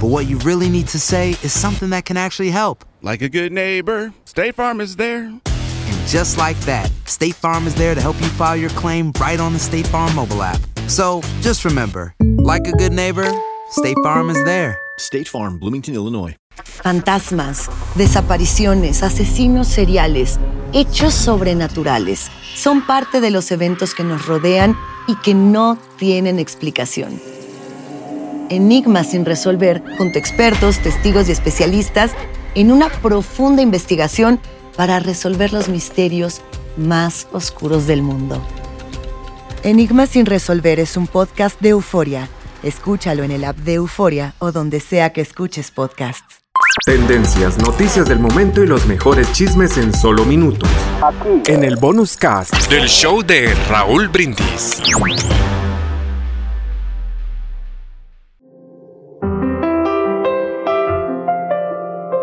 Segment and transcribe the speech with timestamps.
[0.00, 2.86] but what you really need to say is something that can actually help.
[3.02, 5.24] Like a good neighbor, State Farm is there.
[5.24, 9.38] And just like that, State Farm is there to help you file your claim right
[9.38, 10.60] on the State Farm mobile app.
[10.88, 13.30] So just remember, like a good neighbor,
[13.70, 14.78] State Farm is there.
[14.96, 16.34] State Farm, Bloomington, Illinois.
[16.82, 20.38] Fantasmas, desapariciones, asesinos seriales,
[20.72, 27.20] hechos sobrenaturales son parte de los eventos que nos rodean y que no tienen explicación.
[28.50, 32.10] Enigmas sin resolver, junto a expertos, testigos y especialistas,
[32.56, 34.40] en una profunda investigación
[34.76, 36.40] para resolver los misterios
[36.76, 38.42] más oscuros del mundo.
[39.62, 42.28] Enigmas sin resolver es un podcast de euforia.
[42.64, 46.40] Escúchalo en el app de Euforia o donde sea que escuches podcasts.
[46.84, 50.68] Tendencias, noticias del momento y los mejores chismes en solo minutos.
[51.46, 54.82] En el bonus cast del show de Raúl Brindis.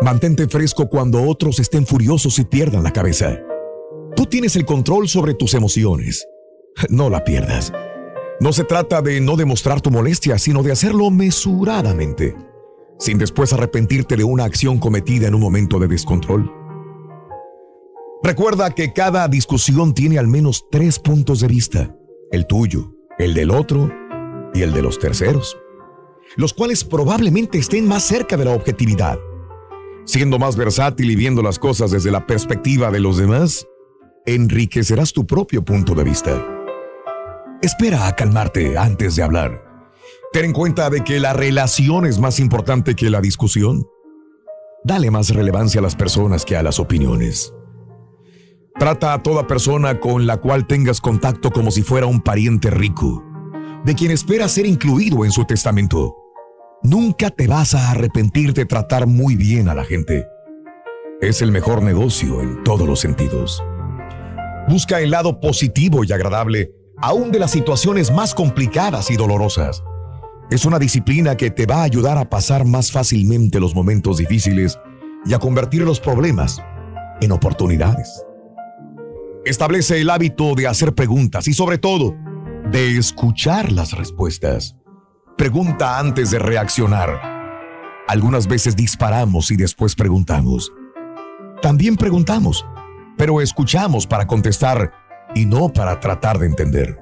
[0.08, 3.42] Mantente fresco cuando otros estén furiosos y pierdan la cabeza.
[4.16, 6.26] Tú tienes el control sobre tus emociones.
[6.88, 7.74] No la pierdas.
[8.40, 12.34] No se trata de no demostrar tu molestia, sino de hacerlo mesuradamente,
[12.98, 16.50] sin después arrepentirte de una acción cometida en un momento de descontrol.
[18.22, 21.94] Recuerda que cada discusión tiene al menos tres puntos de vista,
[22.32, 23.92] el tuyo, el del otro
[24.54, 25.58] y el de los terceros,
[26.36, 29.18] los cuales probablemente estén más cerca de la objetividad.
[30.08, 33.66] Siendo más versátil y viendo las cosas desde la perspectiva de los demás,
[34.24, 36.46] enriquecerás tu propio punto de vista.
[37.60, 39.62] Espera a calmarte antes de hablar.
[40.32, 43.86] Ten en cuenta de que la relación es más importante que la discusión.
[44.82, 47.52] Dale más relevancia a las personas que a las opiniones.
[48.78, 53.22] Trata a toda persona con la cual tengas contacto como si fuera un pariente rico,
[53.84, 56.27] de quien espera ser incluido en su testamento.
[56.82, 60.28] Nunca te vas a arrepentir de tratar muy bien a la gente.
[61.20, 63.62] Es el mejor negocio en todos los sentidos.
[64.68, 69.82] Busca el lado positivo y agradable aún de las situaciones más complicadas y dolorosas.
[70.52, 74.78] Es una disciplina que te va a ayudar a pasar más fácilmente los momentos difíciles
[75.26, 76.62] y a convertir los problemas
[77.20, 78.24] en oportunidades.
[79.44, 82.14] Establece el hábito de hacer preguntas y sobre todo
[82.70, 84.77] de escuchar las respuestas.
[85.38, 87.22] Pregunta antes de reaccionar.
[88.08, 90.72] Algunas veces disparamos y después preguntamos.
[91.62, 92.66] También preguntamos,
[93.16, 94.92] pero escuchamos para contestar
[95.36, 96.98] y no para tratar de entender.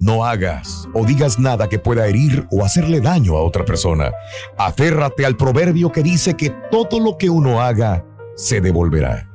[0.00, 4.12] No hagas o digas nada que pueda herir o hacerle daño a otra persona.
[4.56, 8.02] Aférrate al proverbio que dice que todo lo que uno haga
[8.34, 9.28] se devolverá.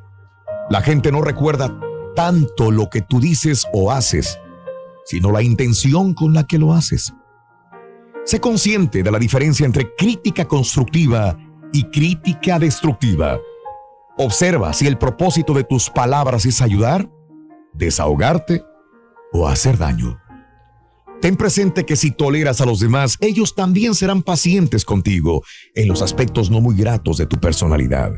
[0.72, 1.80] La gente no recuerda
[2.16, 4.40] tanto lo que tú dices o haces,
[5.06, 7.14] sino la intención con la que lo haces.
[8.24, 11.38] Sé consciente de la diferencia entre crítica constructiva
[11.74, 13.40] y crítica destructiva.
[14.18, 17.10] Observa si el propósito de tus palabras es ayudar,
[17.74, 18.64] desahogarte
[19.34, 20.20] o hacer daño.
[21.22, 25.44] Ten presente que si toleras a los demás, ellos también serán pacientes contigo
[25.76, 28.14] en los aspectos no muy gratos de tu personalidad.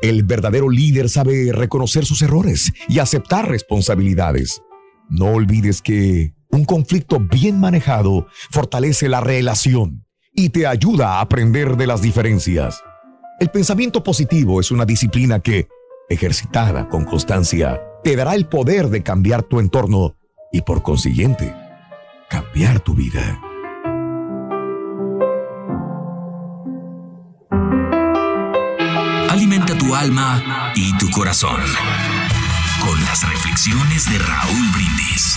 [0.00, 4.62] El verdadero líder sabe reconocer sus errores y aceptar responsabilidades.
[5.10, 10.04] No olvides que un conflicto bien manejado fortalece la relación
[10.34, 12.82] y te ayuda a aprender de las diferencias.
[13.38, 15.68] El pensamiento positivo es una disciplina que,
[16.08, 20.16] ejercitada con constancia, te dará el poder de cambiar tu entorno
[20.52, 21.54] y por consiguiente,
[22.28, 23.40] cambiar tu vida.
[29.30, 31.60] Alimenta tu alma y tu corazón
[32.84, 35.36] con las reflexiones de Raúl Brindis.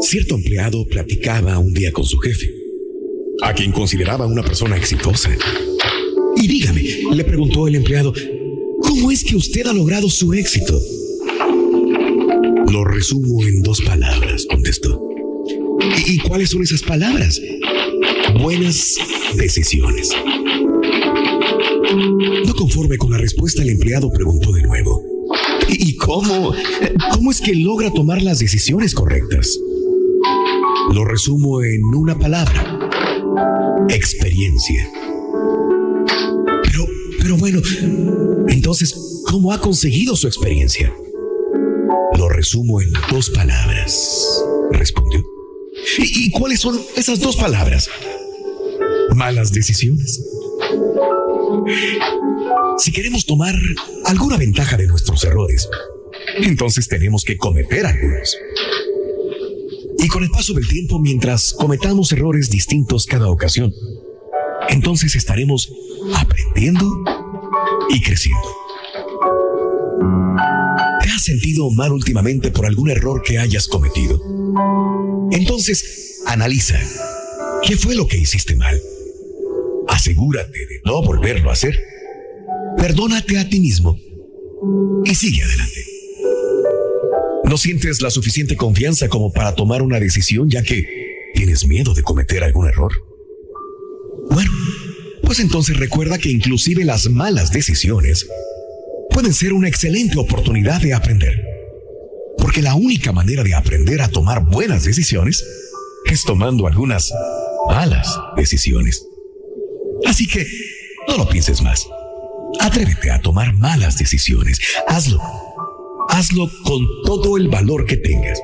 [0.00, 2.52] Cierto empleado platicaba un día con su jefe,
[3.42, 5.30] a quien consideraba una persona exitosa.
[6.36, 6.82] Y dígame,
[7.12, 8.12] le preguntó el empleado,
[8.82, 10.78] ¿cómo es que usted ha logrado su éxito?
[12.70, 15.02] Lo resumo en dos palabras, contestó.
[16.06, 17.40] ¿Y, cuáles son esas palabras?
[18.40, 18.96] Buenas
[19.36, 20.10] decisiones.
[22.46, 25.02] No conforme con la respuesta, el empleado preguntó de nuevo.
[25.68, 26.54] ¿Y cómo?
[27.12, 29.58] ¿Cómo es que logra tomar las decisiones correctas?
[30.92, 32.78] Lo resumo en una palabra.
[33.88, 34.90] Experiencia.
[36.62, 36.86] Pero,
[37.20, 37.60] pero bueno,
[38.48, 40.92] entonces, ¿cómo ha conseguido su experiencia?
[42.16, 45.24] Lo resumo en dos palabras, respondió.
[45.98, 47.90] ¿Y, y cuáles son esas dos palabras?
[49.14, 50.22] Malas decisiones.
[52.78, 53.54] Si queremos tomar
[54.04, 55.68] alguna ventaja de nuestros errores,
[56.38, 58.36] entonces tenemos que cometer algunos.
[60.06, 63.74] Y con el paso del tiempo, mientras cometamos errores distintos cada ocasión,
[64.68, 65.72] entonces estaremos
[66.14, 66.88] aprendiendo
[67.90, 68.48] y creciendo.
[71.02, 74.22] ¿Te has sentido mal últimamente por algún error que hayas cometido?
[75.32, 76.78] Entonces, analiza.
[77.64, 78.80] ¿Qué fue lo que hiciste mal?
[79.88, 81.76] Asegúrate de no volverlo a hacer.
[82.78, 83.98] Perdónate a ti mismo
[85.04, 85.95] y sigue adelante.
[87.46, 90.84] No sientes la suficiente confianza como para tomar una decisión ya que
[91.34, 92.92] tienes miedo de cometer algún error.
[94.30, 94.50] Bueno,
[95.22, 98.26] pues entonces recuerda que inclusive las malas decisiones
[99.10, 101.42] pueden ser una excelente oportunidad de aprender.
[102.38, 105.44] Porque la única manera de aprender a tomar buenas decisiones
[106.04, 107.12] es tomando algunas
[107.68, 109.04] malas decisiones.
[110.06, 110.46] Así que
[111.08, 111.86] no lo pienses más.
[112.60, 114.60] Atrévete a tomar malas decisiones.
[114.88, 115.45] Hazlo.
[116.16, 118.40] Hazlo con todo el valor que tengas.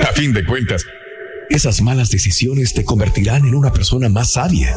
[0.00, 0.84] A fin de cuentas,
[1.50, 4.76] esas malas decisiones te convertirán en una persona más sabia.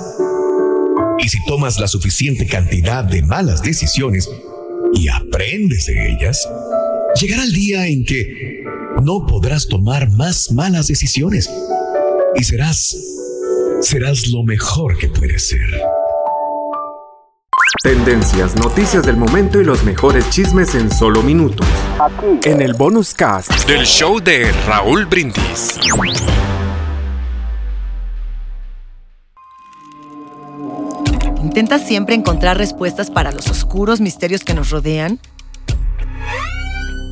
[1.17, 4.29] Y si tomas la suficiente cantidad de malas decisiones
[4.93, 6.47] y aprendes de ellas,
[7.19, 8.63] llegará el día en que
[9.01, 11.49] no podrás tomar más malas decisiones
[12.35, 12.95] y serás,
[13.81, 15.98] serás lo mejor que puedes ser.
[17.81, 21.65] Tendencias, noticias del momento y los mejores chismes en solo minutos.
[22.43, 25.79] En el bonus cast Del show de Raúl Brindis.
[31.41, 35.17] ¿Intentas siempre encontrar respuestas para los oscuros misterios que nos rodean?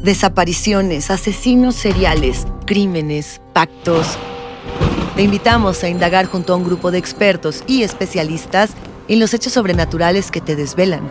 [0.04, 4.18] Desapariciones, asesinos seriales, crímenes, pactos.
[5.16, 8.72] Te invitamos a indagar junto a un grupo de expertos y especialistas
[9.08, 11.10] en los hechos sobrenaturales que te desvelan.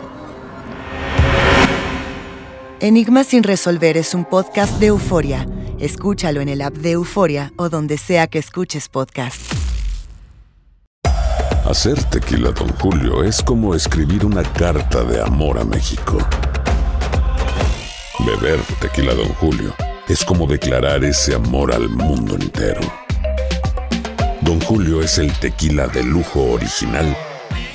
[2.79, 5.47] Enigma sin resolver es un podcast de euforia.
[5.79, 9.41] Escúchalo en el app de Euforia o donde sea que escuches podcast.
[11.65, 16.17] Hacer tequila, Don Julio, es como escribir una carta de amor a México.
[18.19, 19.75] Beber tequila, Don Julio,
[20.07, 22.81] es como declarar ese amor al mundo entero.
[24.41, 27.17] Don Julio es el tequila de lujo original,